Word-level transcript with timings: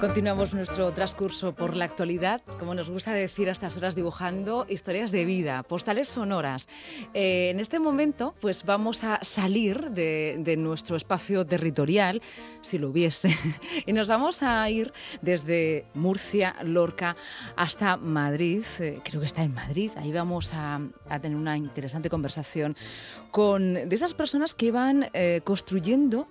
Continuamos 0.00 0.52
nuestro 0.52 0.92
transcurso 0.92 1.54
por 1.54 1.74
la 1.74 1.86
actualidad, 1.86 2.42
como 2.58 2.74
nos 2.74 2.90
gusta 2.90 3.14
decir 3.14 3.48
a 3.48 3.52
estas 3.52 3.78
horas, 3.78 3.94
dibujando 3.94 4.66
historias 4.68 5.10
de 5.10 5.24
vida, 5.24 5.62
postales 5.62 6.10
sonoras. 6.10 6.68
Eh, 7.14 7.48
en 7.48 7.60
este 7.60 7.78
momento, 7.78 8.34
pues 8.42 8.64
vamos 8.64 9.04
a 9.04 9.18
salir 9.22 9.90
de, 9.92 10.54
nuestro 10.58 10.96
espacio 10.96 11.46
territorial, 11.46 12.20
si 12.60 12.76
lo 12.76 12.90
hubiese, 12.90 13.34
y 13.86 13.94
nos 13.94 14.06
vamos 14.06 14.42
a 14.42 14.68
ir 14.68 14.92
desde 15.22 15.86
Murcia, 15.94 16.56
Lorca, 16.62 17.16
hasta 17.56 17.96
Madrid. 17.96 18.64
Eh, 18.78 19.00
creo 19.02 19.20
que 19.20 19.26
está 19.26 19.44
en 19.44 19.54
Madrid. 19.54 19.92
Ahí 19.96 20.12
vamos 20.12 20.52
a, 20.52 20.78
tener 21.22 21.38
una 21.38 21.56
interesante 21.56 22.10
conversación 22.10 22.76
con 23.30 23.72
de 23.74 23.94
esas 23.94 24.12
personas 24.12 24.54
que 24.54 24.70
van 24.70 25.08
eh, 25.14 25.40
construyendo 25.42 26.28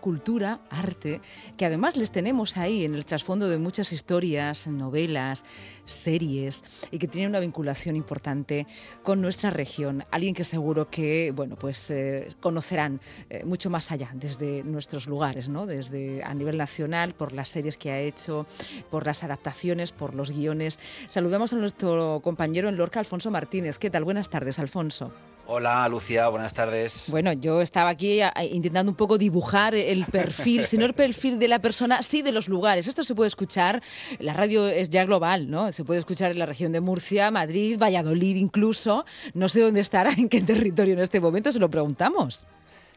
cultura, 0.00 0.60
arte, 0.70 1.20
que 1.58 1.66
además 1.66 1.96
les 1.96 2.10
tenemos 2.10 2.56
ahí 2.56 2.84
en 2.84 2.94
el 2.94 3.01
trasfondo 3.06 3.48
de 3.48 3.58
muchas 3.58 3.92
historias, 3.92 4.66
novelas, 4.66 5.44
series 5.84 6.64
y 6.90 6.98
que 6.98 7.08
tiene 7.08 7.28
una 7.28 7.40
vinculación 7.40 7.96
importante 7.96 8.66
con 9.02 9.20
nuestra 9.20 9.50
región. 9.50 10.04
Alguien 10.10 10.34
que 10.34 10.44
seguro 10.44 10.90
que, 10.90 11.32
bueno, 11.34 11.56
pues 11.56 11.90
eh, 11.90 12.28
conocerán 12.40 13.00
eh, 13.30 13.44
mucho 13.44 13.70
más 13.70 13.90
allá, 13.90 14.10
desde 14.14 14.62
nuestros 14.62 15.06
lugares, 15.06 15.48
¿no? 15.48 15.66
Desde 15.66 16.22
a 16.22 16.34
nivel 16.34 16.56
nacional, 16.56 17.14
por 17.14 17.32
las 17.32 17.48
series 17.48 17.76
que 17.76 17.90
ha 17.90 18.00
hecho, 18.00 18.46
por 18.90 19.06
las 19.06 19.24
adaptaciones, 19.24 19.92
por 19.92 20.14
los 20.14 20.30
guiones. 20.30 20.78
Saludamos 21.08 21.52
a 21.52 21.56
nuestro 21.56 22.20
compañero 22.22 22.68
en 22.68 22.76
Lorca, 22.76 23.00
Alfonso 23.00 23.30
Martínez. 23.30 23.78
¿Qué 23.78 23.90
tal? 23.90 24.04
Buenas 24.04 24.28
tardes, 24.28 24.58
Alfonso. 24.58 25.12
Hola 25.46 25.88
Lucía, 25.88 26.28
buenas 26.28 26.54
tardes. 26.54 27.08
Bueno, 27.10 27.32
yo 27.32 27.60
estaba 27.62 27.90
aquí 27.90 28.20
intentando 28.52 28.92
un 28.92 28.96
poco 28.96 29.18
dibujar 29.18 29.74
el 29.74 30.04
perfil, 30.04 30.64
si 30.66 30.78
no 30.78 30.86
el 30.86 30.94
perfil 30.94 31.38
de 31.38 31.48
la 31.48 31.58
persona, 31.58 32.02
sí 32.02 32.22
de 32.22 32.30
los 32.30 32.48
lugares. 32.48 32.86
Esto 32.86 33.02
se 33.02 33.14
puede 33.14 33.26
escuchar, 33.26 33.82
la 34.20 34.34
radio 34.34 34.68
es 34.68 34.88
ya 34.88 35.04
global, 35.04 35.50
¿no? 35.50 35.72
Se 35.72 35.84
puede 35.84 35.98
escuchar 35.98 36.30
en 36.30 36.38
la 36.38 36.46
región 36.46 36.70
de 36.70 36.80
Murcia, 36.80 37.30
Madrid, 37.32 37.76
Valladolid 37.76 38.36
incluso. 38.36 39.04
No 39.34 39.48
sé 39.48 39.60
dónde 39.60 39.80
estará, 39.80 40.12
en 40.16 40.28
qué 40.28 40.40
territorio 40.42 40.94
en 40.94 41.00
este 41.00 41.20
momento, 41.20 41.50
se 41.50 41.58
lo 41.58 41.68
preguntamos. 41.68 42.46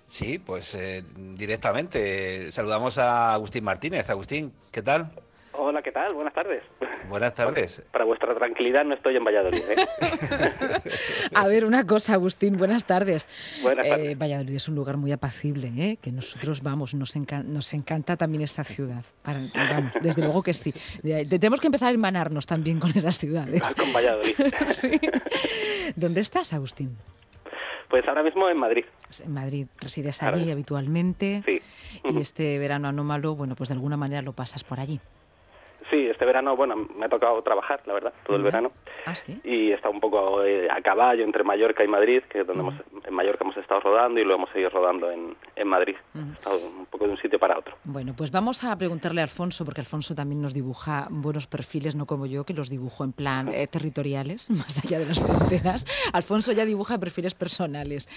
Sí, 0.05 0.37
pues 0.37 0.75
eh, 0.75 1.03
directamente. 1.35 2.51
Saludamos 2.51 2.99
a 2.99 3.33
Agustín 3.33 3.63
Martínez. 3.63 4.07
Agustín, 4.11 4.53
¿qué 4.71 4.83
tal? 4.83 5.11
Hola, 5.57 5.81
¿qué 5.81 5.91
tal? 5.91 6.13
Buenas 6.13 6.33
tardes. 6.33 6.61
Buenas 7.07 7.33
tardes. 7.33 7.83
Para, 7.91 8.05
vuestra 8.05 8.33
tranquilidad 8.33 8.83
no 8.83 8.93
estoy 8.93 9.15
en 9.15 9.23
Valladolid. 9.23 9.61
¿eh? 9.69 9.75
a 11.33 11.47
ver, 11.47 11.65
una 11.65 11.85
cosa, 11.85 12.13
Agustín, 12.13 12.57
buenas 12.57 12.85
tardes. 12.85 13.29
Buenas 13.61 13.87
tardes. 13.87 14.09
Eh, 14.09 14.15
Valladolid 14.15 14.55
es 14.55 14.67
un 14.67 14.75
lugar 14.75 14.97
muy 14.97 15.11
apacible, 15.11 15.71
¿eh? 15.77 15.97
que 16.01 16.11
nosotros, 16.11 16.61
vamos, 16.61 16.93
nos, 16.93 17.15
nos 17.15 17.73
encanta 17.73 18.17
también 18.17 18.43
esta 18.43 18.63
ciudad. 18.63 19.03
vamos, 19.23 19.91
desde 20.01 20.23
luego 20.23 20.43
que 20.43 20.53
sí. 20.53 20.73
Tenemos 21.29 21.59
que 21.59 21.67
empezar 21.67 21.89
a 21.89 21.91
hermanarnos 21.91 22.45
también 22.45 22.79
con 22.79 22.91
esas 22.91 23.17
ciudades. 23.17 23.61
Ah, 23.63 23.73
con 23.77 23.93
Valladolid. 23.93 24.35
sí. 24.67 24.91
¿Dónde 25.95 26.21
estás, 26.21 26.53
Agustín? 26.53 26.97
Pues 27.89 28.05
ahora 28.07 28.23
mismo 28.23 28.49
en 28.49 28.57
Madrid. 28.57 28.85
Pues 29.05 29.21
en 29.21 29.33
Madrid, 29.33 29.67
resides 29.79 30.21
allí 30.23 30.51
habitualmente. 30.51 31.43
Sí. 31.45 31.61
Y 32.03 32.19
este 32.19 32.59
verano 32.59 32.87
anómalo, 32.87 33.35
bueno, 33.35 33.55
pues 33.55 33.69
de 33.69 33.73
alguna 33.73 33.95
manera 33.95 34.21
lo 34.21 34.33
pasas 34.33 34.63
por 34.63 34.79
allí. 34.79 34.99
Este 36.15 36.23
verano, 36.23 36.55
bueno, 36.55 36.77
me 36.77 37.07
ha 37.07 37.09
tocado 37.09 37.41
trabajar, 37.41 37.81
la 37.85 37.93
verdad, 37.93 38.13
todo 38.25 38.37
el 38.37 38.43
verano. 38.43 38.71
¿Ah, 39.05 39.13
sí? 39.13 39.37
Y 39.43 39.71
he 39.71 39.73
estado 39.73 39.93
un 39.93 39.99
poco 39.99 40.45
eh, 40.45 40.69
a 40.71 40.81
caballo 40.81 41.25
entre 41.25 41.43
Mallorca 41.43 41.83
y 41.83 41.89
Madrid, 41.89 42.23
que 42.29 42.39
es 42.39 42.47
donde 42.47 42.61
hemos, 42.61 42.75
en 43.05 43.13
Mallorca 43.13 43.43
hemos 43.43 43.57
estado 43.57 43.81
rodando 43.81 44.21
y 44.21 44.23
lo 44.23 44.35
hemos 44.35 44.49
seguido 44.51 44.69
rodando 44.69 45.11
en, 45.11 45.35
en 45.57 45.67
Madrid. 45.67 45.97
estado 46.31 46.57
un 46.57 46.85
poco 46.85 47.03
de 47.03 47.11
un 47.11 47.17
sitio 47.17 47.37
para 47.37 47.59
otro. 47.59 47.75
Bueno, 47.83 48.13
pues 48.15 48.31
vamos 48.31 48.63
a 48.63 48.73
preguntarle 48.77 49.19
a 49.19 49.25
Alfonso, 49.25 49.65
porque 49.65 49.81
Alfonso 49.81 50.15
también 50.15 50.41
nos 50.41 50.53
dibuja 50.53 51.07
buenos 51.09 51.47
perfiles, 51.47 51.95
no 51.95 52.05
como 52.05 52.27
yo, 52.27 52.45
que 52.45 52.53
los 52.53 52.69
dibujo 52.69 53.03
en 53.03 53.11
plan 53.11 53.49
eh, 53.49 53.67
territoriales, 53.67 54.49
más 54.51 54.85
allá 54.85 54.99
de 54.99 55.07
las 55.07 55.19
fronteras. 55.19 55.85
Alfonso 56.13 56.53
ya 56.53 56.63
dibuja 56.63 56.97
perfiles 56.97 57.33
personales. 57.33 58.07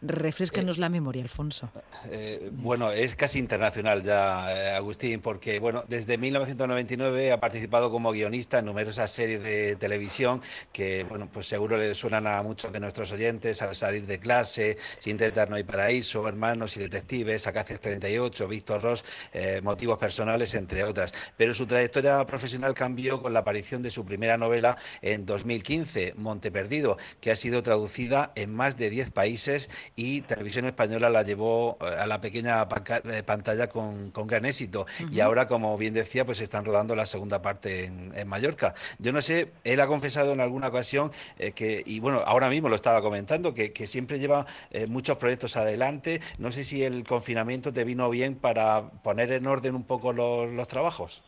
Refrescanos 0.00 0.78
la 0.78 0.88
memoria, 0.88 1.22
Alfonso. 1.22 1.70
Eh, 2.08 2.50
bueno, 2.52 2.92
es 2.92 3.16
casi 3.16 3.40
internacional 3.40 4.04
ya, 4.04 4.76
Agustín, 4.76 5.20
porque, 5.20 5.58
bueno, 5.58 5.82
desde 5.88 6.18
1999 6.18 7.31
ha 7.32 7.40
participado 7.40 7.90
como 7.90 8.12
guionista 8.12 8.58
en 8.58 8.66
numerosas 8.66 9.10
series 9.10 9.42
de 9.42 9.76
televisión 9.76 10.42
que, 10.72 11.04
bueno, 11.04 11.28
pues 11.32 11.46
seguro 11.46 11.76
le 11.76 11.94
suenan 11.94 12.26
a 12.26 12.42
muchos 12.42 12.72
de 12.72 12.80
nuestros 12.80 13.12
oyentes, 13.12 13.62
al 13.62 13.74
salir 13.74 14.06
de 14.06 14.18
clase, 14.18 14.76
Sin 14.98 15.12
intentar 15.12 15.50
no 15.50 15.56
hay 15.56 15.64
paraíso, 15.64 16.26
Hermanos 16.26 16.76
y 16.76 16.80
Detectives, 16.80 17.46
Acacias 17.46 17.80
38, 17.80 18.48
Víctor 18.48 18.82
Ross, 18.82 19.04
eh, 19.32 19.60
Motivos 19.62 19.98
Personales, 19.98 20.54
entre 20.54 20.84
otras. 20.84 21.12
Pero 21.36 21.54
su 21.54 21.66
trayectoria 21.66 22.24
profesional 22.26 22.74
cambió 22.74 23.20
con 23.20 23.32
la 23.32 23.40
aparición 23.40 23.82
de 23.82 23.90
su 23.90 24.04
primera 24.04 24.36
novela 24.36 24.76
en 25.00 25.26
2015, 25.26 26.14
Monte 26.16 26.50
Perdido, 26.50 26.96
que 27.20 27.30
ha 27.30 27.36
sido 27.36 27.62
traducida 27.62 28.32
en 28.34 28.54
más 28.54 28.76
de 28.76 28.90
10 28.90 29.10
países 29.10 29.70
y 29.96 30.22
Televisión 30.22 30.66
Española 30.66 31.10
la 31.10 31.22
llevó 31.22 31.78
eh, 31.80 31.86
a 31.98 32.06
la 32.06 32.20
pequeña 32.20 32.62
eh, 32.62 33.22
pantalla 33.22 33.68
con, 33.68 34.10
con 34.10 34.26
gran 34.26 34.44
éxito. 34.44 34.86
Y 35.10 35.20
ahora, 35.20 35.46
como 35.46 35.76
bien 35.78 35.94
decía, 35.94 36.24
pues 36.24 36.40
están 36.40 36.64
rodando 36.64 36.94
la 36.94 37.06
segunda 37.06 37.21
parte 37.42 37.84
en, 37.84 38.28
Mallorca. 38.28 38.74
Yo 38.98 39.12
no 39.12 39.20
sé, 39.20 39.52
él 39.64 39.80
ha 39.80 39.86
confesado 39.86 40.32
en 40.32 40.40
alguna 40.40 40.68
ocasión 40.68 41.10
eh, 41.38 41.52
que, 41.52 41.82
y 41.84 42.00
bueno, 42.00 42.20
ahora 42.24 42.48
mismo 42.48 42.68
lo 42.68 42.76
estaba 42.76 43.02
comentando, 43.02 43.54
que, 43.54 43.70
siempre 43.86 44.18
lleva 44.18 44.44
eh, 44.70 44.86
muchos 44.86 45.18
proyectos 45.18 45.56
adelante. 45.56 46.20
No 46.38 46.50
sé 46.52 46.64
si 46.64 46.84
el 46.84 47.04
confinamiento 47.04 47.72
te 47.72 47.84
vino 47.84 48.08
bien 48.10 48.36
para 48.36 48.90
poner 49.02 49.32
en 49.32 49.46
orden 49.46 49.74
un 49.74 49.86
poco 49.86 50.12
los, 50.12 50.68
trabajos. 50.68 51.22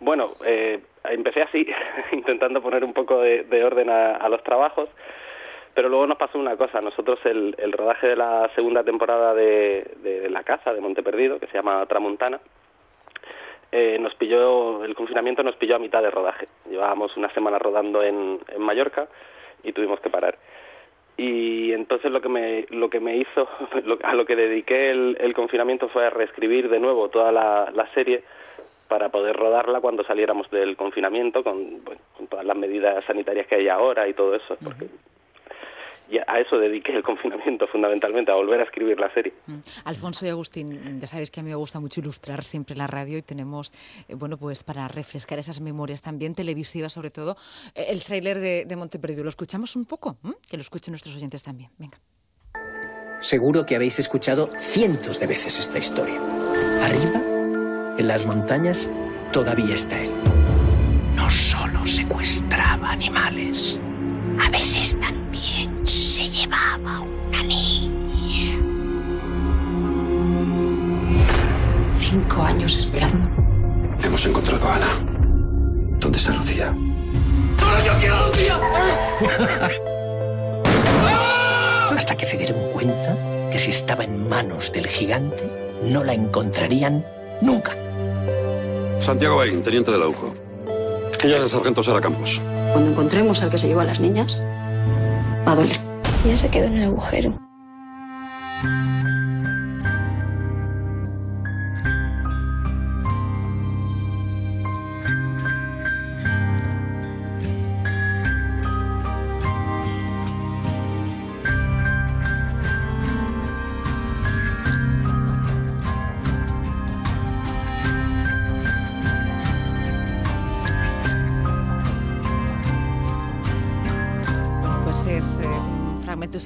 Bueno, 0.00 0.28
eh, 0.44 0.80
empecé 1.04 1.42
así, 1.42 1.66
intentando 2.12 2.62
poner 2.62 2.84
un 2.84 2.92
poco 2.92 3.20
de, 3.20 3.64
orden 3.64 3.90
a, 3.90 4.28
los 4.28 4.42
trabajos, 4.42 4.88
pero 5.74 5.88
luego 5.88 6.06
nos 6.06 6.18
pasó 6.18 6.38
una 6.38 6.56
cosa. 6.56 6.80
Nosotros 6.80 7.18
el, 7.24 7.54
rodaje 7.72 8.08
de 8.08 8.16
la 8.16 8.50
segunda 8.54 8.82
temporada 8.82 9.34
de, 9.34 9.94
de, 10.02 10.30
La 10.30 10.42
Casa, 10.42 10.72
de 10.72 10.80
Monte 10.80 11.02
Perdido, 11.02 11.38
que 11.38 11.46
se 11.46 11.54
llama 11.54 11.84
Tramuntana, 11.86 12.40
eh, 13.72 13.98
nos 14.00 14.14
pilló, 14.14 14.84
el 14.84 14.94
confinamiento 14.94 15.42
nos 15.42 15.56
pilló 15.56 15.76
a 15.76 15.80
mitad 15.80 16.02
de 16.02 16.10
rodaje. 16.10 16.48
Llevábamos 16.70 17.16
una 17.16 17.32
semana 17.34 17.58
rodando 17.58 18.02
en, 18.02 18.40
en 18.48 18.62
Mallorca 18.62 19.08
y 19.62 19.72
tuvimos 19.72 20.00
que 20.00 20.10
parar. 20.10 20.38
Y 21.18 21.72
entonces 21.72 22.12
lo 22.12 22.20
que 22.20 22.28
me, 22.28 22.66
lo 22.70 22.88
que 22.88 23.00
me 23.00 23.16
hizo, 23.16 23.48
a 24.04 24.14
lo 24.14 24.24
que 24.24 24.36
dediqué 24.36 24.90
el, 24.90 25.34
confinamiento 25.34 25.88
fue 25.88 26.06
a 26.06 26.10
reescribir 26.10 26.70
de 26.70 26.78
nuevo 26.78 27.08
toda 27.08 27.32
la, 27.32 27.88
serie 27.92 28.22
para 28.88 29.08
poder 29.08 29.36
rodarla 29.36 29.80
cuando 29.80 30.04
saliéramos 30.04 30.48
del 30.50 30.76
confinamiento 30.76 31.42
con, 31.42 31.80
con 31.80 32.26
todas 32.28 32.46
las 32.46 32.56
medidas 32.56 33.04
sanitarias 33.04 33.46
que 33.48 33.56
hay 33.56 33.68
ahora 33.68 34.08
y 34.08 34.14
todo 34.14 34.34
eso, 34.34 34.56
porque 34.62 34.86
y 36.10 36.18
a 36.18 36.40
eso 36.40 36.58
dediqué 36.58 36.92
el 36.92 37.02
confinamiento 37.02 37.66
fundamentalmente, 37.66 38.30
a 38.30 38.34
volver 38.34 38.60
a 38.60 38.64
escribir 38.64 38.98
la 38.98 39.12
serie. 39.12 39.32
Mm. 39.46 39.58
Alfonso 39.84 40.26
y 40.26 40.28
Agustín, 40.30 40.98
ya 40.98 41.06
sabéis 41.06 41.30
que 41.30 41.40
a 41.40 41.42
mí 41.42 41.50
me 41.50 41.56
gusta 41.56 41.80
mucho 41.80 42.00
ilustrar 42.00 42.44
siempre 42.44 42.76
la 42.76 42.86
radio 42.86 43.18
y 43.18 43.22
tenemos, 43.22 43.72
eh, 44.08 44.14
bueno, 44.14 44.36
pues 44.36 44.64
para 44.64 44.88
refrescar 44.88 45.38
esas 45.38 45.60
memorias 45.60 46.02
también 46.02 46.34
televisivas 46.34 46.92
sobre 46.92 47.10
todo, 47.10 47.36
eh, 47.74 47.86
el 47.88 48.02
tráiler 48.02 48.38
de, 48.38 48.64
de 48.64 48.76
Monteperdido. 48.76 49.22
¿Lo 49.22 49.30
escuchamos 49.30 49.76
un 49.76 49.84
poco? 49.84 50.16
Que 50.48 50.56
lo 50.56 50.62
escuchen 50.62 50.92
nuestros 50.92 51.14
oyentes 51.14 51.42
también. 51.42 51.70
Venga. 51.78 51.98
Seguro 53.20 53.66
que 53.66 53.74
habéis 53.74 53.98
escuchado 53.98 54.50
cientos 54.58 55.18
de 55.18 55.26
veces 55.26 55.58
esta 55.58 55.78
historia. 55.78 56.20
Arriba, 56.82 57.94
en 57.98 58.06
las 58.06 58.24
montañas, 58.24 58.92
todavía 59.32 59.74
está 59.74 60.00
él. 60.00 60.12
No 61.16 61.28
solo 61.28 61.84
secuestraba 61.84 62.92
animales, 62.92 63.82
a 64.38 64.48
veces 64.50 64.98
también 65.00 65.17
se 65.17 65.17
llevaba 66.38 67.00
una 67.00 67.42
niña. 67.42 68.58
Cinco 71.92 72.42
años 72.42 72.76
esperando. 72.76 73.28
Hemos 74.02 74.24
encontrado 74.24 74.68
a 74.68 74.76
Ana. 74.76 74.86
¿Dónde 75.98 76.18
está 76.18 76.32
Lucía? 76.34 76.74
¡Solo 77.58 77.84
yo 77.84 77.92
quiero 77.98 78.16
a 78.16 78.26
Lucía! 78.28 78.60
Hasta 81.96 82.16
que 82.16 82.24
se 82.24 82.38
dieron 82.38 82.70
cuenta 82.72 83.16
que 83.50 83.58
si 83.58 83.70
estaba 83.70 84.04
en 84.04 84.28
manos 84.28 84.70
del 84.72 84.86
gigante, 84.86 85.50
no 85.82 86.04
la 86.04 86.12
encontrarían 86.12 87.04
nunca. 87.40 87.72
Santiago 89.00 89.36
Bain, 89.36 89.62
teniente 89.62 89.90
de 89.90 89.98
la 89.98 90.06
UCO. 90.06 90.34
Ella 91.24 91.36
es 91.36 91.42
el 91.42 91.48
sargento 91.48 91.82
Sara 91.82 92.00
Campos. 92.00 92.40
Cuando 92.72 92.92
encontremos 92.92 93.42
al 93.42 93.50
que 93.50 93.58
se 93.58 93.66
lleva 93.66 93.82
a 93.82 93.86
las 93.86 93.98
niñas, 93.98 94.40
va 95.44 95.52
a 95.52 95.56
doler. 95.56 95.87
Ya 96.24 96.36
se 96.36 96.48
quedó 96.50 96.66
en 96.66 96.76
el 96.78 96.84
agujero. 96.84 97.32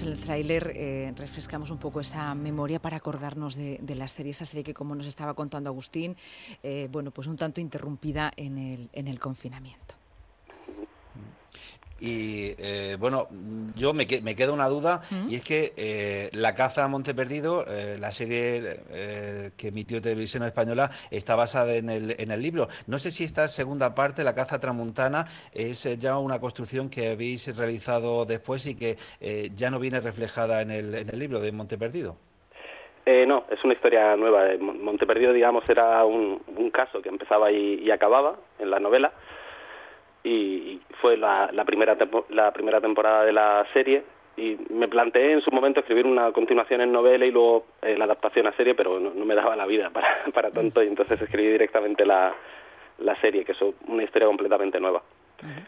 En 0.02 0.08
el 0.08 0.18
tráiler, 0.18 0.72
eh, 0.74 1.12
refrescamos 1.16 1.70
un 1.70 1.78
poco 1.78 2.00
esa 2.00 2.34
memoria 2.34 2.80
para 2.80 2.96
acordarnos 2.96 3.54
de, 3.54 3.80
la 3.96 4.08
serie, 4.08 4.30
esa 4.30 4.46
serie 4.46 4.64
que 4.64 4.74
como 4.74 4.94
nos 4.94 5.06
estaba 5.06 5.34
contando 5.34 5.70
Agustín, 5.70 6.16
eh, 6.62 6.88
bueno, 6.90 7.10
pues 7.10 7.28
un 7.28 7.36
tanto 7.36 7.60
interrumpida 7.60 8.32
en 8.36 8.58
el, 8.58 8.90
en 8.92 9.08
el 9.08 9.18
confinamiento. 9.18 10.01
Y 12.04 12.56
eh, 12.58 12.96
bueno, 12.98 13.28
yo 13.76 13.92
me, 13.94 14.08
me 14.24 14.34
queda 14.34 14.52
una 14.52 14.68
duda 14.68 15.02
y 15.28 15.36
es 15.36 15.44
que 15.44 15.72
eh, 15.76 16.30
La 16.32 16.52
caza 16.52 16.84
a 16.84 16.88
Monte 16.88 17.14
Perdido, 17.14 17.64
eh, 17.68 17.96
la 18.00 18.10
serie 18.10 18.80
que 19.56 19.68
emitió 19.68 20.02
Televisión 20.02 20.42
Española, 20.42 20.90
está 21.12 21.36
basada 21.36 21.76
en 21.76 21.88
el, 21.88 22.16
en 22.18 22.32
el 22.32 22.42
libro. 22.42 22.66
No 22.88 22.98
sé 22.98 23.12
si 23.12 23.22
esta 23.22 23.46
segunda 23.46 23.94
parte, 23.94 24.24
La 24.24 24.34
caza 24.34 24.58
tramuntana, 24.58 25.26
es 25.54 25.84
ya 26.00 26.18
una 26.18 26.40
construcción 26.40 26.90
que 26.90 27.10
habéis 27.10 27.56
realizado 27.56 28.24
después 28.24 28.66
y 28.66 28.74
que 28.74 28.96
ya 29.54 29.70
no 29.70 29.78
viene 29.78 30.00
reflejada 30.00 30.60
en 30.60 30.72
el, 30.72 30.92
en 30.96 31.08
el 31.08 31.18
libro 31.20 31.38
de 31.38 31.52
Monte 31.52 31.78
Perdido. 31.78 32.16
no, 33.06 33.44
es 33.48 33.62
una 33.62 33.74
historia 33.74 34.16
nueva. 34.16 34.48
Monte 34.58 35.06
Perdido, 35.06 35.32
digamos, 35.32 35.62
era 35.68 36.04
un, 36.04 36.42
un 36.56 36.70
caso 36.72 37.00
que 37.00 37.10
empezaba 37.10 37.52
y 37.52 37.88
acababa 37.92 38.40
en 38.58 38.70
la 38.70 38.80
novela 38.80 39.12
y 40.24 40.80
fue 41.00 41.16
la, 41.16 41.50
la, 41.52 41.64
primera 41.64 41.96
la 42.30 42.52
primera 42.52 42.80
temporada 42.80 43.24
de 43.24 43.32
la 43.32 43.66
serie 43.72 44.02
y 44.36 44.56
me 44.70 44.88
planteé 44.88 45.32
en 45.32 45.42
su 45.42 45.50
momento 45.50 45.80
escribir 45.80 46.06
una 46.06 46.32
continuación 46.32 46.80
en 46.80 46.92
novela 46.92 47.26
y 47.26 47.30
luego 47.30 47.66
eh, 47.82 47.96
la 47.98 48.04
adaptación 48.04 48.46
a 48.46 48.52
serie, 48.52 48.74
pero 48.74 48.98
no, 48.98 49.24
me 49.24 49.34
daba 49.34 49.56
la 49.56 49.66
vida 49.66 49.90
para, 49.90 50.08
para 50.34 50.50
tanto 50.50 50.82
y 50.82 50.88
entonces 50.88 51.20
escribí 51.20 51.50
directamente 51.50 52.06
la, 52.06 52.34
la 52.98 53.20
serie, 53.20 53.44
que 53.44 53.52
es 53.52 53.58
una 53.86 54.02
historia 54.02 54.28
completamente 54.28 54.80
nueva. 54.80 55.02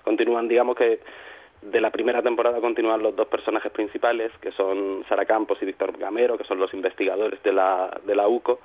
Continúan, 0.04 0.46
digamos 0.46 0.76
que 0.76 1.00
de 1.60 1.80
la 1.80 1.90
primera 1.90 2.22
temporada 2.22 2.60
continúan 2.60 3.02
los 3.02 3.16
dos 3.16 3.26
personajes 3.26 3.72
principales, 3.72 4.30
que 4.40 4.52
son 4.52 5.04
Sara 5.08 5.24
Campos 5.24 5.58
y 5.60 5.66
Víctor 5.66 5.96
Gamero, 5.98 6.38
que 6.38 6.44
son 6.44 6.58
los 6.58 6.72
investigadores 6.74 7.42
de 7.42 7.52
la, 7.52 8.00
de 8.04 8.14
la 8.14 8.28
UCO, 8.28 8.60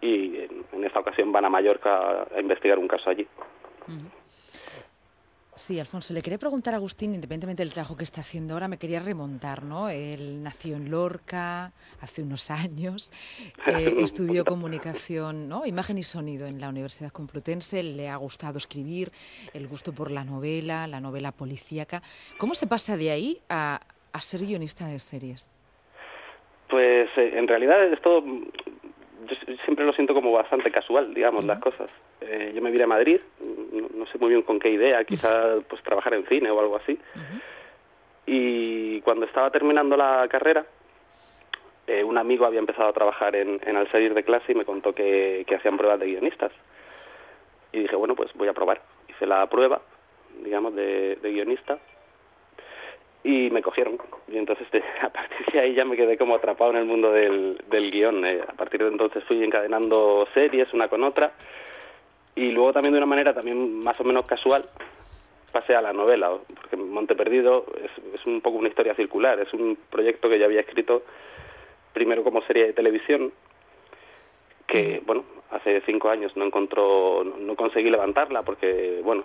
y 0.00 0.36
en, 0.72 0.84
esta 0.84 1.00
ocasión 1.00 1.30
van 1.30 1.44
a 1.44 1.50
Mallorca 1.50 2.26
a 2.34 2.40
investigar 2.40 2.78
un 2.78 2.88
caso 2.88 3.10
allí. 3.10 3.26
Sí, 5.58 5.80
Alfonso, 5.80 6.14
le 6.14 6.22
quería 6.22 6.38
preguntar 6.38 6.74
a 6.74 6.76
Agustín, 6.76 7.16
independientemente 7.16 7.64
del 7.64 7.72
trabajo 7.72 7.96
que 7.96 8.04
está 8.04 8.20
haciendo 8.20 8.54
ahora, 8.54 8.68
me 8.68 8.78
quería 8.78 9.00
remontar, 9.00 9.64
¿no? 9.64 9.88
Él 9.88 10.40
nació 10.40 10.76
en 10.76 10.88
Lorca 10.88 11.72
hace 12.00 12.22
unos 12.22 12.50
años, 12.64 13.10
eh, 13.66 13.92
estudió 13.98 14.44
comunicación, 14.44 15.48
¿no? 15.48 15.66
Imagen 15.66 15.98
y 15.98 16.04
sonido 16.04 16.46
en 16.46 16.60
la 16.60 16.68
Universidad 16.68 17.10
Complutense, 17.10 17.82
le 17.82 18.08
ha 18.08 18.16
gustado 18.16 18.56
escribir, 18.56 19.10
el 19.52 19.66
gusto 19.66 19.92
por 19.92 20.12
la 20.12 20.22
novela, 20.22 20.86
la 20.86 21.00
novela 21.00 21.32
policíaca. 21.32 22.02
¿Cómo 22.38 22.54
se 22.54 22.68
pasa 22.68 22.96
de 22.96 23.10
ahí 23.10 23.38
a, 23.48 23.80
ser 24.20 24.40
guionista 24.40 24.86
de 24.86 25.00
series? 25.00 25.54
Pues 26.70 27.08
eh, 27.16 27.32
en 27.34 27.48
realidad 27.48 27.82
es 27.92 28.00
todo 28.00 28.22
yo 28.22 29.56
siempre 29.64 29.84
lo 29.84 29.92
siento 29.92 30.14
como 30.14 30.32
bastante 30.32 30.70
casual, 30.70 31.12
digamos, 31.14 31.44
las 31.44 31.58
cosas. 31.58 31.90
Eh, 32.20 32.52
yo 32.54 32.62
me 32.62 32.70
vine 32.70 32.84
a 32.84 32.88
Madrid, 32.88 33.20
no, 33.94 34.06
sé 34.06 34.18
muy 34.18 34.30
bien 34.30 34.42
con 34.42 34.58
qué 34.58 34.70
idea, 34.70 35.04
quizá 35.04 35.56
pues 35.68 35.82
trabajar 35.82 36.14
en 36.14 36.26
cine 36.26 36.50
o 36.50 36.60
algo 36.60 36.76
así. 36.76 36.98
Y 38.26 39.00
cuando 39.02 39.26
estaba 39.26 39.50
terminando 39.50 39.96
la 39.96 40.26
carrera, 40.28 40.66
eh, 41.86 42.04
un 42.04 42.18
amigo 42.18 42.44
había 42.44 42.58
empezado 42.58 42.88
a 42.88 42.92
trabajar 42.92 43.34
en, 43.36 43.60
en 43.64 43.76
Al 43.76 43.90
salir 43.90 44.12
de 44.12 44.24
clase 44.24 44.52
y 44.52 44.54
me 44.54 44.64
contó 44.64 44.92
que, 44.92 45.44
que 45.46 45.54
hacían 45.54 45.78
pruebas 45.78 46.00
de 46.00 46.06
guionistas. 46.06 46.52
Y 47.72 47.80
dije, 47.80 47.96
bueno, 47.96 48.14
pues 48.14 48.32
voy 48.34 48.48
a 48.48 48.52
probar. 48.52 48.82
Hice 49.08 49.26
la 49.26 49.46
prueba, 49.46 49.80
digamos, 50.42 50.74
de, 50.74 51.16
de 51.16 51.32
guionista 51.32 51.78
y 53.24 53.50
me 53.50 53.62
cogieron. 53.62 53.98
Y 54.28 54.38
entonces 54.38 54.66
a 55.02 55.08
partir 55.10 55.46
de 55.52 55.60
ahí 55.60 55.74
ya 55.74 55.84
me 55.84 55.96
quedé 55.96 56.16
como 56.16 56.34
atrapado 56.34 56.70
en 56.72 56.78
el 56.78 56.84
mundo 56.84 57.12
del, 57.12 57.60
del 57.68 57.90
guion. 57.90 58.24
Eh, 58.24 58.40
a 58.46 58.52
partir 58.52 58.82
de 58.82 58.88
entonces 58.88 59.24
fui 59.24 59.42
encadenando 59.42 60.26
series 60.34 60.72
una 60.72 60.88
con 60.88 61.04
otra 61.04 61.32
y 62.38 62.52
luego 62.52 62.72
también 62.72 62.92
de 62.92 62.98
una 62.98 63.06
manera 63.06 63.34
también 63.34 63.80
más 63.80 63.98
o 64.00 64.04
menos 64.04 64.24
casual 64.24 64.64
pasé 65.50 65.74
a 65.74 65.82
la 65.82 65.92
novela, 65.92 66.30
porque 66.54 66.76
Monte 66.76 67.16
Perdido 67.16 67.64
es, 67.82 68.14
es 68.14 68.26
un 68.26 68.40
poco 68.40 68.58
una 68.58 68.68
historia 68.68 68.94
circular, 68.94 69.40
es 69.40 69.52
un 69.52 69.76
proyecto 69.90 70.28
que 70.28 70.38
ya 70.38 70.44
había 70.44 70.60
escrito 70.60 71.02
primero 71.92 72.22
como 72.22 72.42
serie 72.42 72.66
de 72.66 72.72
televisión 72.74 73.32
que, 74.68 75.02
bueno, 75.04 75.24
hace 75.50 75.80
cinco 75.86 76.10
años 76.10 76.36
no 76.36 76.44
encontró, 76.44 77.24
no 77.24 77.56
conseguí 77.56 77.90
levantarla 77.90 78.42
porque, 78.42 79.00
bueno, 79.02 79.24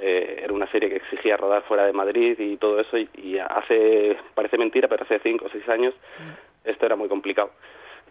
eh, 0.00 0.42
era 0.44 0.52
una 0.52 0.70
serie 0.70 0.90
que 0.90 0.96
exigía 0.96 1.36
rodar 1.36 1.62
fuera 1.62 1.86
de 1.86 1.92
Madrid 1.92 2.38
y 2.38 2.56
todo 2.56 2.78
eso 2.78 2.98
y, 2.98 3.38
hace, 3.38 4.16
parece 4.34 4.58
mentira, 4.58 4.86
pero 4.86 5.02
hace 5.02 5.18
cinco 5.20 5.46
o 5.46 5.48
seis 5.48 5.68
años 5.68 5.94
mm. 5.94 6.68
esto 6.68 6.86
era 6.86 6.94
muy 6.94 7.08
complicado. 7.08 7.50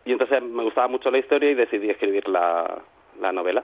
Y 0.04 0.12
entonces 0.12 0.44
me 0.44 0.64
gustaba 0.64 0.90
mucho 0.90 1.10
la 1.12 1.20
historia 1.20 1.52
y 1.52 1.56
decidí 1.56 1.90
escribir 1.90 2.28
la, 2.28 2.82
la 3.22 3.32
novela. 3.32 3.64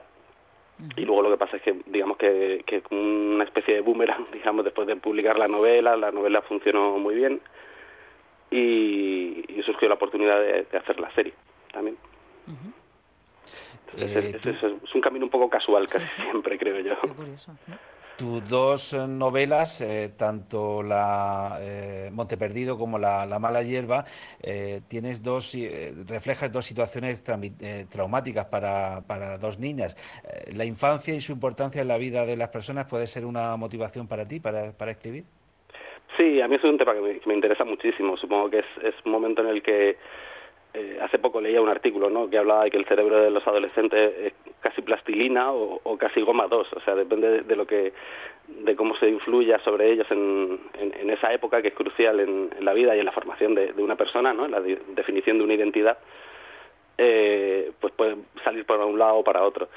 Y 0.96 1.02
luego 1.02 1.22
lo 1.22 1.30
que 1.30 1.36
pasa 1.36 1.56
es 1.56 1.62
que, 1.62 1.76
digamos 1.86 2.16
que, 2.16 2.64
que 2.66 2.82
una 2.94 3.44
especie 3.44 3.74
de 3.74 3.80
boomerang, 3.80 4.26
digamos, 4.32 4.64
después 4.64 4.86
de 4.86 4.96
publicar 4.96 5.38
la 5.38 5.48
novela, 5.48 5.96
la 5.96 6.10
novela 6.10 6.42
funcionó 6.42 6.98
muy 6.98 7.14
bien 7.14 7.40
y, 8.50 9.44
surgió 9.64 9.88
la 9.88 9.94
oportunidad 9.94 10.40
de, 10.40 10.66
hacer 10.76 10.98
la 10.98 11.12
serie 11.14 11.34
también. 11.72 11.96
Eh, 13.96 14.38
es, 14.42 14.94
un 14.94 15.00
camino 15.00 15.26
un 15.26 15.30
poco 15.30 15.48
casual 15.50 15.86
casi 15.86 16.06
siempre, 16.22 16.58
creo 16.58 16.80
yo 16.80 16.94
tus 18.20 18.46
dos 18.50 18.92
eh, 18.92 19.06
novelas, 19.08 19.80
eh, 19.80 20.10
tanto 20.14 20.82
la 20.82 21.56
eh, 21.58 22.10
Monte 22.12 22.36
Perdido 22.36 22.76
como 22.76 22.98
la, 22.98 23.26
Mala 23.40 23.62
Hierba, 23.62 24.04
tienes 24.90 25.22
dos, 25.22 25.56
reflejas 26.06 26.52
dos 26.52 26.66
situaciones 26.66 27.24
traumáticas 27.88 28.44
para, 28.44 29.00
para, 29.08 29.38
dos 29.38 29.58
niñas. 29.58 29.96
¿La 30.54 30.66
infancia 30.66 31.14
y 31.14 31.20
su 31.20 31.32
importancia 31.32 31.80
en 31.80 31.88
la 31.88 31.96
vida 31.96 32.26
de 32.26 32.36
las 32.36 32.48
personas 32.48 32.84
puede 32.84 33.06
ser 33.06 33.24
una 33.24 33.56
motivación 33.56 34.06
para 34.06 34.26
ti, 34.26 34.38
para, 34.38 34.72
para 34.76 34.90
escribir? 34.90 35.24
Sí, 36.18 36.42
a 36.42 36.48
mí 36.48 36.56
es 36.56 36.64
un 36.64 36.76
tema 36.76 36.92
que 36.92 37.00
me, 37.00 37.18
que 37.20 37.26
me 37.26 37.34
interesa 37.34 37.64
muchísimo. 37.64 38.18
Supongo 38.18 38.50
que 38.50 38.58
es, 38.58 38.66
es 38.82 38.94
un 39.06 39.12
momento 39.12 39.40
en 39.40 39.48
el 39.48 39.62
que 39.62 39.96
eh, 40.72 40.98
hace 41.02 41.18
poco 41.18 41.40
leía 41.40 41.60
un 41.60 41.68
artículo 41.68 42.10
¿no? 42.10 42.30
que 42.30 42.38
hablaba 42.38 42.64
de 42.64 42.70
que 42.70 42.76
el 42.76 42.86
cerebro 42.86 43.20
de 43.20 43.30
los 43.30 43.44
adolescentes 43.44 44.12
es 44.18 44.32
casi 44.60 44.82
plastilina 44.82 45.52
o, 45.52 45.96
casi 45.98 46.20
goma 46.20 46.46
2, 46.46 46.72
o 46.72 46.80
sea, 46.80 46.94
depende 46.94 47.42
de, 47.42 47.56
lo 47.56 47.66
que 47.66 47.92
de 48.46 48.76
cómo 48.76 48.96
se 48.96 49.08
influya 49.08 49.58
sobre 49.60 49.90
ellos 49.90 50.06
en, 50.10 50.60
en, 50.74 51.10
esa 51.10 51.32
época 51.32 51.62
que 51.62 51.68
es 51.68 51.74
crucial 51.74 52.20
en, 52.20 52.50
la 52.60 52.72
vida 52.72 52.94
y 52.94 53.00
en 53.00 53.06
la 53.06 53.12
formación 53.12 53.54
de, 53.54 53.72
una 53.78 53.96
persona, 53.96 54.32
¿no? 54.32 54.44
en 54.44 54.50
la 54.50 54.60
definición 54.60 55.38
de 55.38 55.44
una 55.44 55.54
identidad, 55.54 55.98
eh, 56.98 57.72
pues 57.80 57.92
puede 57.94 58.16
salir 58.44 58.66
por 58.66 58.78
un 58.80 58.98
lado 58.98 59.16
o 59.16 59.24
para 59.24 59.42
otro. 59.42 59.68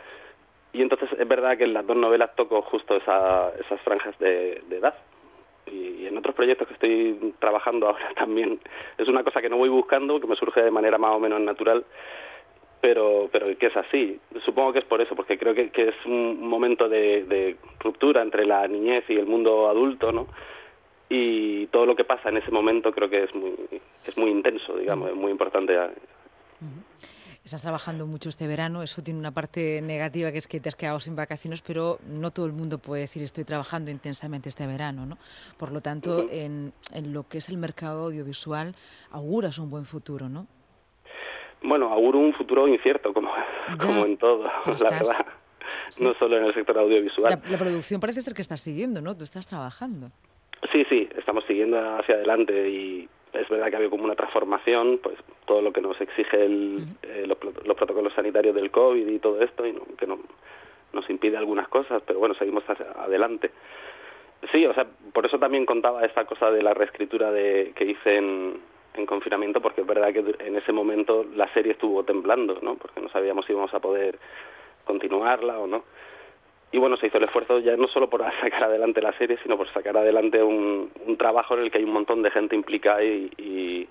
Y 0.73 0.81
entonces 0.81 1.09
es 1.17 1.27
verdad 1.27 1.57
que 1.57 1.65
en 1.65 1.73
las 1.73 1.85
dos 1.85 1.95
novelas 1.95 2.35
toco 2.35 2.61
justo 2.63 2.95
esa, 2.97 3.51
esas 3.59 3.79
franjas 3.81 4.17
de 4.19 4.61
edad 4.71 4.95
y 5.67 6.07
en 6.07 6.17
otros 6.17 6.35
proyectos 6.35 6.67
que 6.67 6.73
estoy 6.73 7.33
trabajando 7.39 7.87
ahora 7.87 8.13
también 8.15 8.59
es 8.97 9.07
una 9.07 9.23
cosa 9.23 9.41
que 9.41 9.49
no 9.49 9.57
voy 9.57 9.69
buscando, 9.69 10.19
que 10.19 10.27
me 10.27 10.35
surge 10.35 10.61
de 10.61 10.71
manera 10.71 10.97
más 10.97 11.11
o 11.11 11.19
menos 11.19 11.39
natural, 11.41 11.85
pero, 12.83 13.29
pero 13.31 13.57
que 13.57 13.67
es 13.67 13.77
así. 13.77 14.19
Supongo 14.43 14.73
que 14.73 14.79
es 14.79 14.85
por 14.85 14.99
eso, 14.99 15.15
porque 15.15 15.37
creo 15.37 15.55
que, 15.55 15.69
que 15.69 15.87
es 15.87 15.95
un 16.05 16.45
momento 16.45 16.89
de, 16.89 17.23
de, 17.23 17.55
ruptura 17.79 18.21
entre 18.21 18.45
la 18.45 18.67
niñez 18.67 19.05
y 19.07 19.13
el 19.13 19.25
mundo 19.25 19.69
adulto, 19.69 20.11
¿no? 20.11 20.27
Y 21.07 21.67
todo 21.67 21.85
lo 21.85 21.95
que 21.95 22.03
pasa 22.03 22.27
en 22.27 22.37
ese 22.37 22.51
momento 22.51 22.91
creo 22.91 23.09
que 23.09 23.23
es 23.23 23.33
muy, 23.33 23.53
es 24.05 24.17
muy 24.17 24.31
intenso, 24.31 24.75
digamos, 24.75 25.11
es 25.11 25.15
muy 25.15 25.31
importante. 25.31 25.73
Estás 27.45 27.61
trabajando 27.61 28.05
mucho 28.05 28.27
este 28.27 28.47
verano, 28.47 28.83
eso 28.83 29.01
tiene 29.01 29.17
una 29.17 29.31
parte 29.31 29.79
negativa 29.81 30.33
que 30.33 30.39
es 30.39 30.47
que 30.49 30.59
te 30.59 30.67
has 30.67 30.75
quedado 30.75 30.99
sin 30.99 31.15
vacaciones, 31.15 31.61
pero 31.61 31.99
no 32.05 32.31
todo 32.31 32.47
el 32.47 32.53
mundo 32.53 32.79
puede 32.79 33.03
decir 33.03 33.23
estoy 33.23 33.45
trabajando 33.45 33.91
intensamente 33.91 34.49
este 34.49 34.67
verano, 34.67 35.05
¿no? 35.05 35.17
Por 35.57 35.71
lo 35.71 35.79
tanto, 35.79 36.29
en, 36.29 36.73
en 36.91 37.13
lo 37.13 37.29
que 37.29 37.37
es 37.37 37.47
el 37.47 37.57
mercado 37.57 38.07
audiovisual, 38.07 38.75
auguras 39.11 39.57
un 39.57 39.69
buen 39.69 39.85
futuro, 39.85 40.27
¿no? 40.27 40.47
Bueno, 41.63 41.89
auguro 41.89 42.19
un 42.19 42.33
futuro 42.33 42.67
incierto, 42.67 43.13
como, 43.13 43.31
como 43.79 44.05
en 44.05 44.17
todo, 44.17 44.43
la 44.43 44.89
verdad. 44.89 45.25
No 45.99 46.13
solo 46.15 46.37
en 46.37 46.45
el 46.45 46.53
sector 46.53 46.77
audiovisual. 46.77 47.29
La, 47.29 47.51
la, 47.51 47.57
producción 47.57 47.99
parece 47.99 48.21
ser 48.21 48.33
que 48.33 48.41
estás 48.41 48.61
siguiendo, 48.61 49.01
¿no? 49.01 49.15
Tú 49.15 49.23
estás 49.23 49.47
trabajando. 49.47 50.09
Sí, 50.71 50.85
sí, 50.89 51.07
estamos 51.17 51.43
siguiendo 51.45 51.77
hacia 51.97 52.15
adelante 52.15 52.69
y 52.69 53.07
es 53.33 53.49
verdad 53.49 53.69
que 53.69 53.75
ha 53.75 53.77
habido 53.77 53.91
como 53.91 54.05
una 54.05 54.15
transformación, 54.15 54.99
pues 55.01 55.17
todo 55.45 55.61
lo 55.61 55.73
que 55.73 55.81
nos 55.81 55.99
exige 55.99 56.45
el, 56.45 56.85
eh, 57.01 57.25
los, 57.27 57.37
protocolos 57.37 58.13
sanitarios 58.13 58.55
del 58.55 58.71
COVID 58.71 59.07
y 59.07 59.19
todo 59.19 59.41
esto, 59.41 59.65
y 59.65 59.73
que 59.97 60.07
no, 60.07 60.19
nos 60.93 61.09
impide 61.09 61.37
algunas 61.37 61.67
cosas, 61.67 62.01
pero 62.05 62.19
bueno, 62.19 62.35
seguimos 62.35 62.63
adelante. 62.97 63.51
Sí, 64.51 64.65
o 64.65 64.73
sea, 64.73 64.85
por 65.13 65.25
eso 65.25 65.39
también 65.39 65.65
contaba 65.65 66.05
esta 66.05 66.25
cosa 66.25 66.51
de 66.51 66.61
la 66.61 66.73
reescritura 66.73 67.31
de, 67.31 67.73
que 67.75 67.85
hice 67.85 68.17
en, 68.17 68.59
en 68.95 69.05
confinamiento, 69.05 69.61
porque 69.61 69.81
es 69.81 69.87
verdad 69.87 70.13
que 70.13 70.35
en 70.39 70.55
ese 70.55 70.71
momento 70.71 71.25
la 71.35 71.51
serie 71.53 71.73
estuvo 71.73 72.03
temblando, 72.03 72.59
¿no? 72.61 72.75
Porque 72.75 73.01
no 73.01 73.09
sabíamos 73.09 73.45
si 73.45 73.53
íbamos 73.53 73.73
a 73.73 73.79
poder 73.79 74.19
continuarla 74.85 75.59
o 75.59 75.67
no. 75.67 75.83
y 76.71 76.77
bueno, 76.77 76.97
se 76.97 77.07
hizo 77.07 77.17
el 77.17 77.23
esfuerzo 77.25 77.59
ya 77.59 77.77
no 77.77 77.87
solo 77.87 78.09
por 78.09 78.21
sacar 78.41 78.63
adelante 78.65 79.01
la 79.01 79.17
serie, 79.17 79.37
sino 79.43 79.57
por 79.57 79.71
sacar 79.71 79.97
adelante 79.97 80.41
un, 80.41 80.91
trabajo 81.17 81.55
en 81.55 81.63
el 81.63 81.71
que 81.71 81.77
hay 81.77 81.83
un 81.83 81.93
montón 81.93 82.21
de 82.21 82.31
gente 82.31 82.55
implicada 82.55 83.03
y, 83.03 83.31
y, 83.37 83.87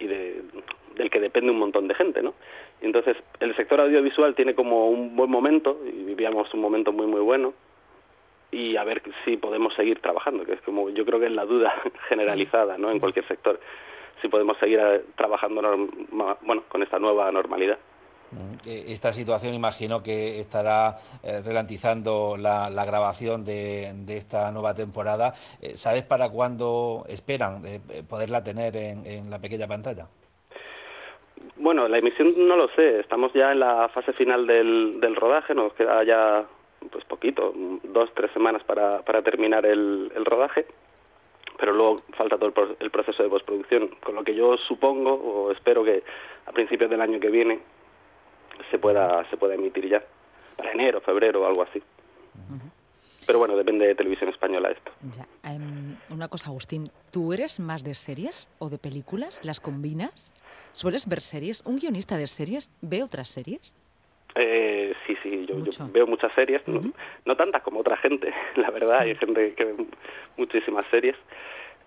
del 0.00 1.10
que 1.10 1.20
depende 1.20 1.50
un 1.52 1.58
montón 1.58 1.86
de 1.88 1.94
gente, 1.94 2.22
¿no? 2.22 2.34
Y 2.82 2.86
entonces 2.86 3.16
el 3.38 3.54
sector 3.54 3.80
audiovisual 3.80 4.34
tiene 4.34 4.54
como 4.54 4.88
un 4.88 5.14
buen 5.14 5.30
momento, 5.30 5.78
y 5.86 6.02
vivíamos 6.02 6.52
un 6.52 6.60
momento 6.60 6.92
muy, 6.92 7.06
muy 7.06 7.20
bueno, 7.20 7.54
y 8.50 8.76
a 8.76 8.84
ver 8.84 9.02
si 9.24 9.36
podemos 9.36 9.74
seguir 9.74 10.00
trabajando, 10.00 10.44
que 10.44 10.52
es 10.52 10.60
como 10.60 10.90
yo 10.90 11.04
creo 11.06 11.18
que 11.18 11.26
es 11.26 11.32
la 11.32 11.46
duda 11.46 11.72
generalizada, 12.08 12.76
¿no? 12.78 12.90
En 12.90 13.00
cualquier 13.00 13.26
sector, 13.26 13.58
si 14.22 14.28
podemos 14.28 14.56
seguir 14.58 14.78
eh, 14.80 15.04
trabajando, 15.16 15.60
bueno, 16.42 16.62
con 16.68 16.82
esta 16.82 16.98
nueva 16.98 17.30
normalidad. 17.30 17.78
Eh, 18.66 18.84
esta 18.88 19.12
situación 19.12 19.54
imagino 19.54 20.02
que 20.02 20.40
estará 20.40 20.96
eh, 21.22 21.42
ralentizando 21.44 22.36
la, 22.38 22.70
grabación 22.86 23.44
de, 23.44 23.92
esta 24.08 24.50
nueva 24.52 24.74
temporada. 24.74 25.32
Eh, 25.60 25.76
¿Sabes 25.76 26.02
para 26.02 26.30
cuándo 26.30 27.04
esperan 27.08 27.62
poderla 28.08 28.42
tener 28.42 28.76
en, 28.76 29.30
la 29.30 29.38
pequeña 29.38 29.66
pantalla? 29.66 30.06
Bueno, 31.56 31.86
la 31.88 31.98
emisión 31.98 32.32
no 32.36 32.56
lo 32.56 32.68
sé. 32.68 33.00
Estamos 33.00 33.32
ya 33.34 33.52
en 33.52 33.60
la 33.60 33.88
fase 33.90 34.12
final 34.12 34.46
del, 34.46 35.16
rodaje. 35.16 35.54
Nos 35.54 35.74
queda 35.74 36.02
ya 36.04 36.44
pues 36.90 37.04
poquito, 37.04 37.52
dos, 37.84 38.10
tres 38.14 38.32
semanas 38.32 38.64
para, 38.64 39.02
para 39.02 39.22
terminar 39.22 39.64
el, 39.66 40.10
rodaje 40.24 40.66
pero 41.62 41.74
luego 41.74 42.02
falta 42.16 42.36
todo 42.36 42.48
el, 42.48 42.76
el, 42.80 42.90
proceso 42.90 43.22
de 43.22 43.28
postproducción, 43.28 43.86
con 44.02 44.16
lo 44.16 44.24
que 44.24 44.34
yo 44.34 44.56
supongo 44.56 45.14
o 45.14 45.52
espero 45.52 45.84
que 45.84 46.02
a 46.44 46.50
principios 46.50 46.90
del 46.90 47.00
año 47.00 47.20
que 47.20 47.30
viene 47.30 47.60
se 48.68 48.80
pueda 48.80 49.24
se 49.30 49.36
pueda 49.36 49.54
emitir 49.54 49.88
ya 49.88 50.02
para 50.56 50.72
enero, 50.72 51.00
febrero 51.02 51.42
o 51.42 51.46
algo 51.46 51.62
así. 51.62 51.80
Pero 53.28 53.38
bueno, 53.38 53.54
depende 53.54 53.86
de 53.86 53.94
televisión 53.94 54.28
española 54.30 54.72
esto. 54.72 54.90
Em, 55.44 55.96
una 56.10 56.26
cosa, 56.26 56.50
Agustín, 56.50 56.90
¿tú 57.12 57.32
eres 57.32 57.60
más 57.60 57.84
de 57.84 57.94
series 57.94 58.50
o 58.58 58.68
de 58.68 58.78
películas? 58.78 59.40
¿Las 59.44 59.60
combinas? 59.60 60.34
¿Sueles 60.72 61.08
ver 61.08 61.20
series? 61.20 61.64
¿Un 61.64 61.76
guionista 61.76 62.16
de 62.16 62.26
series 62.26 62.72
ve 62.80 63.04
otras 63.04 63.30
series? 63.30 63.76
Eh, 64.34 64.94
sí, 65.06 65.16
sí, 65.22 65.46
yo, 65.46 65.56
veo 65.92 66.06
muchas 66.06 66.32
series, 66.34 66.62
no, 66.66 67.36
tantas 67.36 67.62
como 67.62 67.80
otra 67.80 67.98
gente, 67.98 68.32
la 68.56 68.70
verdad, 68.70 69.00
hay 69.00 69.14
gente 69.16 69.54
que 69.54 69.64
ve 69.64 69.86
muchísimas 70.38 70.86
series 70.86 71.16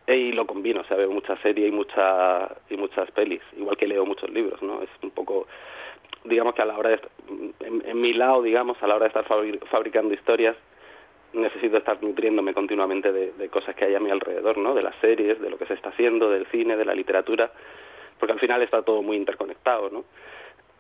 y 0.08 0.32
lo 0.34 0.46
combino, 0.46 0.82
o 0.82 0.84
sea, 0.84 0.98
veo 0.98 1.12
muchas 1.12 1.40
series 1.40 1.70
y, 1.70 1.72
mucha, 1.72 2.48
y 2.70 2.78
muchas 2.78 3.10
pelis, 3.12 3.42
igual 3.58 3.76
que 3.78 3.88
leo 3.88 4.06
muchos 4.06 4.30
libros, 4.30 4.62
¿no? 4.62 4.82
Es 4.84 4.90
un 5.02 5.12
poco 5.12 5.48
digamos 6.24 6.56
que 6.56 6.62
a 6.62 6.66
la 6.66 6.78
hora 6.78 6.90
de 6.90 7.02
en, 7.60 8.02
mi 8.02 8.14
lado 8.14 8.42
digamos 8.42 8.82
a 8.82 8.88
la 8.88 8.96
hora 8.96 9.08
de 9.08 9.20
estar 9.20 9.26
fabricando 9.70 10.14
historias 10.14 10.56
necesito 11.34 11.78
estar 11.78 12.02
nutriéndome 12.02 12.54
continuamente 12.54 13.12
de, 13.12 13.50
cosas 13.50 13.76
que 13.76 13.86
hay 13.86 13.96
a 13.96 14.00
mi 14.00 14.10
alrededor 14.10 14.58
no 14.58 14.74
de 14.74 14.82
las 14.82 14.96
series 15.02 15.40
de 15.40 15.50
lo 15.52 15.58
que 15.58 15.68
se 15.68 15.76
está 15.76 15.90
haciendo 15.90 16.30
del 16.32 16.48
cine 16.48 16.78
de 16.78 16.86
la 16.86 16.96
literatura 16.96 17.52
porque 18.20 18.34
al 18.34 18.40
final 18.40 18.62
está 18.64 18.82
todo 18.82 19.04
muy 19.04 19.18
interconectado 19.18 19.90
no 19.92 20.06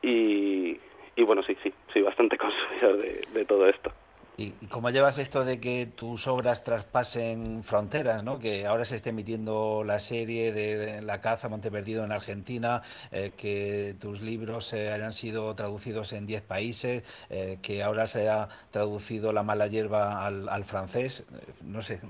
y, 0.01 0.79
y 1.15 1.23
bueno 1.23 1.43
sí 1.43 1.55
sí 1.61 1.71
soy 1.93 2.01
bastante 2.01 2.37
consumidor 2.39 2.97
de 2.97 3.45
todo 3.45 3.67
esto 3.67 3.91
¿Y, 4.37 4.51
cómo 4.69 4.89
llevas 4.89 5.17
esto 5.17 5.45
de 5.45 5.61
que 5.61 5.85
tus 5.85 6.27
obras 6.27 6.65
traspasen 6.65 7.63
fronteras, 7.63 8.21
¿no? 8.21 8.37
que 8.37 8.65
ahora 8.65 8.83
se 8.83 8.97
esté 8.97 9.11
emitiendo 9.11 9.83
la 9.85 10.01
serie 10.01 10.51
de 10.51 11.01
La 11.01 11.21
caza 11.21 11.47
Monteperdido 11.47 12.03
en 12.03 12.11
Argentina, 12.11 12.81
eh, 13.11 13.31
que 13.37 13.95
tus 13.97 14.19
libros 14.19 14.73
eh, 14.73 14.91
hayan 14.91 15.13
sido 15.13 15.55
traducidos 15.55 16.11
en 16.11 16.25
10 16.25 16.41
países, 16.41 17.03
eh, 17.29 17.59
que 17.61 17.81
ahora 17.81 18.07
se 18.07 18.21
haya 18.21 18.49
traducido 18.71 19.31
La 19.31 19.43
mala 19.43 19.67
hierba 19.67 20.25
al, 20.25 20.65
francés? 20.65 21.23
no 21.61 21.81
sé, 21.81 22.01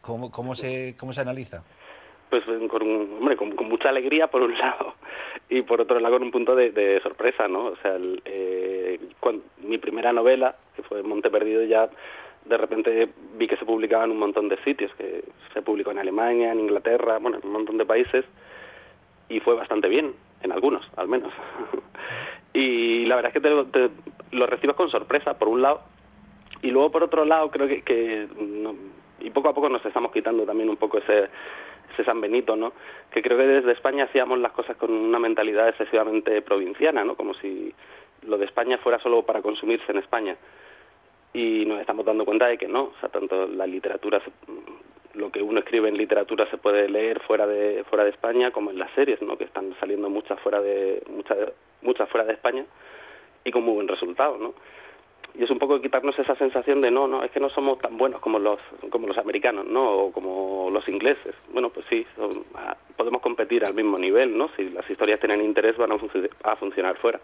¿cómo, 0.00 0.30
cómo, 0.30 0.54
se, 0.54 0.94
¿cómo 0.96 1.12
se 1.12 1.22
analiza? 1.22 1.64
Pues 2.32 2.44
con, 2.70 2.82
hombre, 2.82 3.36
con, 3.36 3.54
mucha 3.68 3.90
alegría 3.90 4.26
por 4.28 4.40
un 4.40 4.56
lado 4.58 4.94
y 5.50 5.60
por 5.60 5.82
otro 5.82 6.00
lado 6.00 6.14
con 6.14 6.22
un 6.22 6.30
punto 6.30 6.56
de, 6.56 6.98
sorpresa, 7.02 7.46
¿no? 7.46 7.66
O 7.66 7.76
sea, 7.76 7.98
mi 9.58 9.76
primera 9.76 10.14
novela 10.14 10.56
que 10.74 10.82
fue 10.82 11.02
Monte 11.02 11.28
Perdido, 11.28 11.62
ya 11.64 11.90
de 12.46 12.56
repente 12.56 13.10
vi 13.34 13.46
que 13.46 13.58
se 13.58 13.66
publicaba 13.66 14.04
en 14.04 14.12
un 14.12 14.18
montón 14.18 14.48
de 14.48 14.56
sitios, 14.64 14.90
que 14.94 15.24
se 15.52 15.60
publicó 15.60 15.90
en 15.90 15.98
Alemania, 15.98 16.52
en 16.52 16.60
Inglaterra, 16.60 17.18
bueno, 17.18 17.36
en 17.36 17.46
un 17.46 17.52
montón 17.52 17.76
de 17.76 17.84
países, 17.84 18.24
y 19.28 19.40
fue 19.40 19.54
bastante 19.54 19.88
bien, 19.88 20.14
en 20.40 20.52
algunos, 20.52 20.86
al 20.96 21.08
menos. 21.08 21.34
y 22.54 23.04
la 23.04 23.16
verdad 23.16 23.30
es 23.36 23.42
que 23.42 23.46
te, 23.46 23.90
lo 24.34 24.46
recibes 24.46 24.74
con 24.74 24.90
sorpresa, 24.90 25.38
por 25.38 25.48
un 25.48 25.60
lado, 25.60 25.82
y 26.62 26.70
luego 26.70 26.90
por 26.90 27.02
otro 27.02 27.26
lado 27.26 27.50
creo 27.50 27.68
que, 27.68 27.82
que 27.82 28.26
y 29.20 29.28
poco 29.28 29.50
a 29.50 29.54
poco 29.54 29.68
nos 29.68 29.84
estamos 29.84 30.12
quitando 30.12 30.46
también 30.46 30.70
un 30.70 30.78
poco 30.78 30.96
ese 30.96 31.28
ese 31.92 32.04
San 32.04 32.20
Benito, 32.20 32.56
¿no? 32.56 32.72
Que 33.10 33.22
creo 33.22 33.38
que 33.38 33.46
desde 33.46 33.72
España 33.72 34.04
hacíamos 34.04 34.38
las 34.38 34.52
cosas 34.52 34.76
con 34.76 34.92
una 34.92 35.18
mentalidad 35.18 35.68
excesivamente 35.68 36.42
provinciana, 36.42 37.04
¿no? 37.04 37.14
Como 37.14 37.34
si 37.34 37.72
lo 38.26 38.38
de 38.38 38.46
España 38.46 38.78
fuera 38.78 38.98
solo 38.98 39.22
para 39.22 39.42
consumirse 39.42 39.90
en 39.92 39.98
España 39.98 40.36
y 41.32 41.64
nos 41.66 41.80
estamos 41.80 42.04
dando 42.04 42.24
cuenta 42.24 42.46
de 42.46 42.58
que 42.58 42.68
no, 42.68 42.84
o 42.84 42.94
sea, 43.00 43.08
tanto 43.08 43.46
la 43.46 43.66
literatura, 43.66 44.20
lo 45.14 45.30
que 45.30 45.42
uno 45.42 45.60
escribe 45.60 45.88
en 45.88 45.96
literatura 45.96 46.48
se 46.50 46.58
puede 46.58 46.88
leer 46.88 47.20
fuera 47.20 47.46
de 47.46 47.84
fuera 47.84 48.04
de 48.04 48.10
España 48.10 48.50
como 48.50 48.70
en 48.70 48.78
las 48.78 48.90
series, 48.92 49.20
¿no? 49.22 49.36
Que 49.36 49.44
están 49.44 49.74
saliendo 49.80 50.08
muchas 50.10 50.38
fuera 50.40 50.60
de 50.60 51.02
muchas 51.08 51.38
muchas 51.82 52.08
fuera 52.08 52.26
de 52.26 52.34
España 52.34 52.64
y 53.44 53.50
con 53.50 53.64
muy 53.64 53.74
buen 53.74 53.88
resultado, 53.88 54.38
¿no? 54.38 54.54
Y 55.34 55.44
es 55.44 55.50
un 55.50 55.58
poco 55.58 55.80
quitarnos 55.80 56.18
esa 56.18 56.34
sensación 56.36 56.80
de 56.80 56.90
no, 56.90 57.08
no, 57.08 57.24
es 57.24 57.30
que 57.30 57.40
no 57.40 57.48
somos 57.48 57.78
tan 57.78 57.96
buenos 57.96 58.20
como 58.20 58.38
los 58.38 58.60
como 58.90 59.06
los 59.06 59.16
americanos, 59.16 59.66
¿no? 59.66 59.90
O 59.90 60.12
como 60.12 60.68
los 60.70 60.86
ingleses. 60.88 61.34
Bueno, 61.52 61.70
pues 61.70 61.86
sí, 61.88 62.06
ah, 62.54 62.76
podemos 62.96 63.22
competir 63.22 63.64
al 63.64 63.74
mismo 63.74 63.98
nivel, 63.98 64.36
¿no? 64.36 64.48
Si 64.56 64.68
las 64.70 64.88
historias 64.88 65.20
tienen 65.20 65.42
interés 65.42 65.76
van 65.76 65.92
a, 65.92 65.96
a 66.44 66.56
funcionar 66.56 66.96
fuera. 66.96 67.20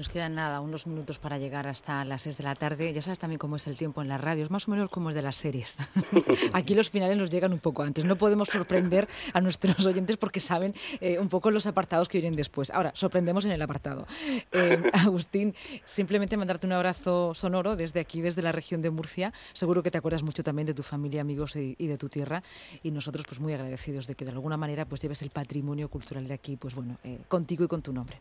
Nos 0.00 0.08
quedan 0.08 0.34
nada, 0.34 0.62
unos 0.62 0.86
minutos 0.86 1.18
para 1.18 1.36
llegar 1.36 1.66
hasta 1.66 2.02
las 2.06 2.22
6 2.22 2.38
de 2.38 2.44
la 2.44 2.54
tarde. 2.54 2.90
Ya 2.94 3.02
sabes 3.02 3.18
también 3.18 3.38
cómo 3.38 3.56
es 3.56 3.66
el 3.66 3.76
tiempo 3.76 4.00
en 4.00 4.08
las 4.08 4.18
radios, 4.18 4.50
más 4.50 4.66
o 4.66 4.70
menos 4.70 4.88
como 4.88 5.10
es 5.10 5.14
de 5.14 5.20
las 5.20 5.36
series. 5.36 5.76
Aquí 6.54 6.72
los 6.72 6.88
finales 6.88 7.18
nos 7.18 7.28
llegan 7.30 7.52
un 7.52 7.58
poco 7.58 7.82
antes. 7.82 8.06
No 8.06 8.16
podemos 8.16 8.48
sorprender 8.48 9.06
a 9.34 9.42
nuestros 9.42 9.84
oyentes 9.84 10.16
porque 10.16 10.40
saben 10.40 10.74
eh, 11.02 11.18
un 11.18 11.28
poco 11.28 11.50
los 11.50 11.66
apartados 11.66 12.08
que 12.08 12.16
vienen 12.16 12.34
después. 12.34 12.70
Ahora, 12.70 12.92
sorprendemos 12.94 13.44
en 13.44 13.50
el 13.50 13.60
apartado. 13.60 14.06
Eh, 14.52 14.82
Agustín, 14.94 15.54
simplemente 15.84 16.34
mandarte 16.38 16.66
un 16.66 16.72
abrazo 16.72 17.34
sonoro 17.34 17.76
desde 17.76 18.00
aquí, 18.00 18.22
desde 18.22 18.40
la 18.40 18.52
región 18.52 18.80
de 18.80 18.88
Murcia. 18.88 19.34
Seguro 19.52 19.82
que 19.82 19.90
te 19.90 19.98
acuerdas 19.98 20.22
mucho 20.22 20.42
también 20.42 20.64
de 20.64 20.72
tu 20.72 20.82
familia, 20.82 21.20
amigos 21.20 21.56
y, 21.56 21.74
de 21.74 21.98
tu 21.98 22.08
tierra. 22.08 22.42
Y 22.82 22.90
nosotros, 22.90 23.26
pues 23.28 23.38
muy 23.38 23.52
agradecidos 23.52 24.06
de 24.06 24.14
que 24.14 24.24
de 24.24 24.30
alguna 24.30 24.56
manera 24.56 24.86
pues 24.86 25.02
lleves 25.02 25.20
el 25.20 25.28
patrimonio 25.28 25.90
cultural 25.90 26.26
de 26.26 26.32
aquí, 26.32 26.56
pues 26.56 26.74
bueno, 26.74 26.96
eh, 27.04 27.18
contigo 27.28 27.64
y 27.64 27.68
con 27.68 27.82
tu 27.82 27.92
nombre. 27.92 28.18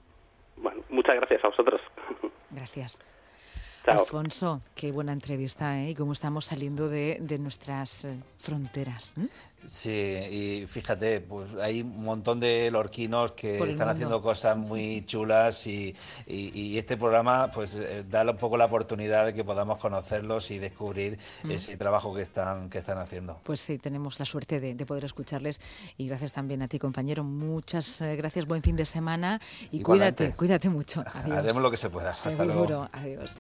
Muchas 1.10 1.22
gracias 1.22 1.44
a 1.44 1.48
vosotros. 1.48 1.82
Gracias. 2.52 3.00
Alfonso, 3.90 4.62
qué 4.76 4.92
buena 4.92 5.14
entrevista, 5.14 5.80
¿eh? 5.82 5.92
Y 5.92 5.96
cómo 5.96 6.14
estamos 6.14 6.46
saliendo 6.46 6.88
de, 6.90 7.18
de 7.22 7.40
nuestras 7.40 8.06
eh, 8.06 8.20
fronteras. 8.38 9.16
Sí, 9.66 9.92
y 9.92 10.68
fíjate, 10.68 11.20
pues 11.20 11.54
hay 11.56 11.82
un 11.82 12.04
montón 12.04 12.40
de 12.40 12.72
lorquinos 12.72 13.34
que 13.34 13.58
están 13.70 13.90
haciendo 13.90 14.22
cosas 14.22 14.56
muy 14.56 15.06
chulas 15.06 15.68
y, 15.68 15.96
este 16.80 16.96
programa 16.96 17.52
pues 17.52 17.76
eh, 17.76 18.06
da 18.10 18.24
un 18.24 18.38
poco 18.38 18.58
la 18.58 18.66
oportunidad 18.66 19.26
de 19.26 19.34
que 19.34 19.44
podamos 19.44 19.78
conocerlos 19.78 20.50
y 20.52 20.60
descubrir 20.60 21.20
mm. 21.44 21.52
ese 21.52 21.78
trabajo 21.78 22.16
que 22.16 22.22
están, 22.22 22.70
que 22.70 22.78
están 22.78 22.98
haciendo. 22.98 23.40
Pues 23.44 23.60
sí, 23.60 23.78
tenemos 23.78 24.18
la 24.20 24.26
suerte 24.26 24.60
de, 24.60 24.86
poder 24.86 25.04
escucharles 25.04 25.60
y 25.98 26.08
gracias 26.08 26.34
también 26.34 26.62
a 26.62 26.68
ti, 26.68 26.80
compañero. 26.80 27.24
Muchas 27.24 28.02
eh, 28.02 28.16
gracias, 28.16 28.48
buen 28.48 28.64
fin 28.64 28.76
de 28.76 28.86
semana 28.86 29.42
y 29.72 29.82
cuídate, 29.82 30.34
cuídate 30.36 30.70
mucho. 30.70 31.04
Haremos 31.14 31.62
lo 31.62 31.70
que 31.70 31.78
se 31.78 31.90
pueda. 31.90 32.12
Hasta 32.12 32.46
luego. 32.46 32.88
Adiós. 32.92 33.38